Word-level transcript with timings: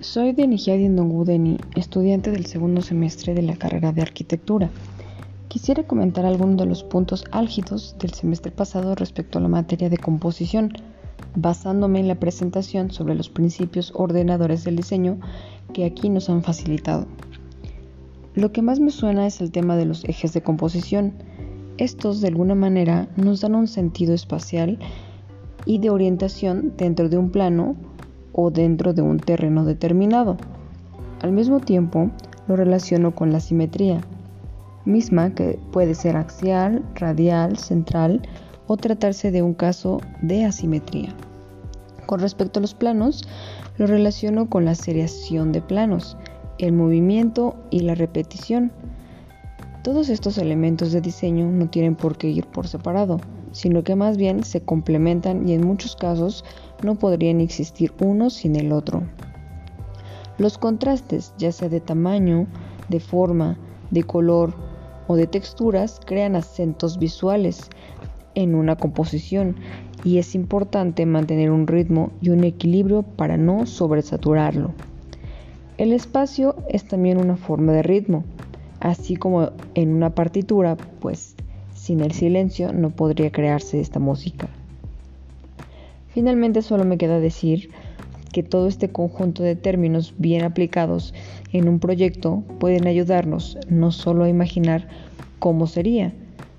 Soy 0.00 0.32
Denigiadi 0.32 0.88
Ndongudeni, 0.88 1.58
estudiante 1.76 2.30
del 2.30 2.46
segundo 2.46 2.80
semestre 2.80 3.34
de 3.34 3.42
la 3.42 3.56
carrera 3.56 3.92
de 3.92 4.00
arquitectura. 4.00 4.70
Quisiera 5.48 5.82
comentar 5.82 6.24
algunos 6.24 6.56
de 6.56 6.64
los 6.64 6.82
puntos 6.82 7.26
álgidos 7.32 7.96
del 7.98 8.14
semestre 8.14 8.50
pasado 8.50 8.94
respecto 8.94 9.36
a 9.36 9.42
la 9.42 9.48
materia 9.48 9.90
de 9.90 9.98
composición, 9.98 10.72
basándome 11.36 12.00
en 12.00 12.08
la 12.08 12.14
presentación 12.14 12.90
sobre 12.90 13.14
los 13.14 13.28
principios 13.28 13.92
ordenadores 13.94 14.64
del 14.64 14.76
diseño 14.76 15.20
que 15.74 15.84
aquí 15.84 16.08
nos 16.08 16.30
han 16.30 16.42
facilitado. 16.42 17.06
Lo 18.34 18.52
que 18.52 18.62
más 18.62 18.80
me 18.80 18.92
suena 18.92 19.26
es 19.26 19.42
el 19.42 19.50
tema 19.50 19.76
de 19.76 19.84
los 19.84 20.06
ejes 20.06 20.32
de 20.32 20.40
composición. 20.40 21.12
Estos, 21.76 22.22
de 22.22 22.28
alguna 22.28 22.54
manera, 22.54 23.10
nos 23.16 23.42
dan 23.42 23.54
un 23.54 23.68
sentido 23.68 24.14
espacial 24.14 24.78
y 25.66 25.76
de 25.78 25.90
orientación 25.90 26.72
dentro 26.78 27.10
de 27.10 27.18
un 27.18 27.28
plano 27.28 27.76
o 28.32 28.50
dentro 28.50 28.92
de 28.92 29.02
un 29.02 29.18
terreno 29.18 29.64
determinado. 29.64 30.36
Al 31.22 31.32
mismo 31.32 31.60
tiempo, 31.60 32.10
lo 32.48 32.56
relaciono 32.56 33.14
con 33.14 33.32
la 33.32 33.40
simetría, 33.40 34.00
misma 34.84 35.34
que 35.34 35.58
puede 35.72 35.94
ser 35.94 36.16
axial, 36.16 36.82
radial, 36.94 37.58
central 37.58 38.22
o 38.66 38.76
tratarse 38.76 39.30
de 39.30 39.42
un 39.42 39.54
caso 39.54 40.00
de 40.22 40.44
asimetría. 40.44 41.14
Con 42.06 42.20
respecto 42.20 42.58
a 42.58 42.62
los 42.62 42.74
planos, 42.74 43.22
lo 43.78 43.86
relaciono 43.86 44.48
con 44.48 44.64
la 44.64 44.74
seriación 44.74 45.52
de 45.52 45.60
planos, 45.60 46.16
el 46.58 46.72
movimiento 46.72 47.56
y 47.70 47.80
la 47.80 47.94
repetición. 47.94 48.72
Todos 49.82 50.10
estos 50.10 50.36
elementos 50.36 50.92
de 50.92 51.00
diseño 51.00 51.50
no 51.50 51.70
tienen 51.70 51.96
por 51.96 52.18
qué 52.18 52.28
ir 52.28 52.46
por 52.46 52.68
separado, 52.68 53.18
sino 53.52 53.82
que 53.82 53.96
más 53.96 54.18
bien 54.18 54.44
se 54.44 54.60
complementan 54.60 55.48
y 55.48 55.54
en 55.54 55.66
muchos 55.66 55.96
casos 55.96 56.44
no 56.82 56.96
podrían 56.96 57.40
existir 57.40 57.94
uno 57.98 58.28
sin 58.28 58.56
el 58.56 58.72
otro. 58.72 59.02
Los 60.36 60.58
contrastes, 60.58 61.32
ya 61.38 61.50
sea 61.50 61.70
de 61.70 61.80
tamaño, 61.80 62.46
de 62.90 63.00
forma, 63.00 63.56
de 63.90 64.02
color 64.02 64.52
o 65.06 65.16
de 65.16 65.26
texturas, 65.26 65.98
crean 66.04 66.36
acentos 66.36 66.98
visuales 66.98 67.70
en 68.34 68.54
una 68.54 68.76
composición 68.76 69.56
y 70.04 70.18
es 70.18 70.34
importante 70.34 71.06
mantener 71.06 71.50
un 71.50 71.66
ritmo 71.66 72.10
y 72.20 72.28
un 72.30 72.44
equilibrio 72.44 73.02
para 73.02 73.38
no 73.38 73.64
sobresaturarlo. 73.64 74.72
El 75.78 75.92
espacio 75.92 76.56
es 76.68 76.86
también 76.86 77.18
una 77.18 77.36
forma 77.36 77.72
de 77.72 77.82
ritmo, 77.82 78.24
así 78.80 79.16
como 79.16 79.50
en 79.74 79.90
una 79.90 80.14
partitura, 80.14 80.76
pues 81.00 81.36
sin 81.74 82.00
el 82.00 82.12
silencio 82.12 82.72
no 82.72 82.90
podría 82.90 83.30
crearse 83.30 83.80
esta 83.80 84.00
música. 84.00 84.48
Finalmente 86.08 86.62
solo 86.62 86.84
me 86.84 86.98
queda 86.98 87.20
decir 87.20 87.70
que 88.32 88.42
todo 88.42 88.68
este 88.68 88.90
conjunto 88.90 89.42
de 89.42 89.56
términos 89.56 90.14
bien 90.18 90.44
aplicados 90.44 91.14
en 91.52 91.68
un 91.68 91.78
proyecto 91.78 92.42
pueden 92.58 92.86
ayudarnos 92.86 93.58
no 93.68 93.92
solo 93.92 94.24
a 94.24 94.28
imaginar 94.28 94.88
cómo 95.38 95.66
sería, 95.66 96.12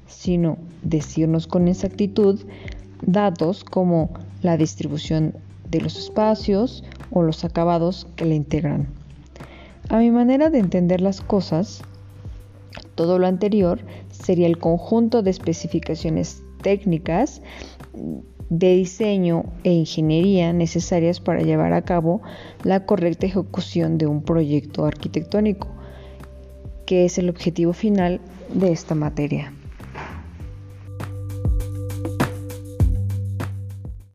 sino 0.07 0.57
decirnos 0.83 1.47
con 1.47 1.67
exactitud 1.67 2.39
datos 3.01 3.63
como 3.63 4.09
la 4.41 4.57
distribución 4.57 5.33
de 5.69 5.81
los 5.81 5.97
espacios 5.97 6.83
o 7.11 7.23
los 7.23 7.45
acabados 7.45 8.07
que 8.15 8.25
le 8.25 8.35
integran. 8.35 8.87
A 9.89 9.99
mi 9.99 10.11
manera 10.11 10.49
de 10.49 10.59
entender 10.59 11.01
las 11.01 11.21
cosas, 11.21 11.83
todo 13.01 13.17
lo 13.17 13.25
anterior 13.25 13.79
sería 14.11 14.45
el 14.45 14.59
conjunto 14.59 15.23
de 15.23 15.31
especificaciones 15.31 16.43
técnicas 16.61 17.41
de 18.51 18.75
diseño 18.75 19.45
e 19.63 19.71
ingeniería 19.71 20.53
necesarias 20.53 21.19
para 21.19 21.41
llevar 21.41 21.73
a 21.73 21.81
cabo 21.81 22.21
la 22.63 22.85
correcta 22.85 23.25
ejecución 23.25 23.97
de 23.97 24.05
un 24.05 24.21
proyecto 24.21 24.85
arquitectónico, 24.85 25.67
que 26.85 27.05
es 27.05 27.17
el 27.17 27.27
objetivo 27.31 27.73
final 27.73 28.21
de 28.53 28.71
esta 28.71 28.93
materia. 28.93 29.51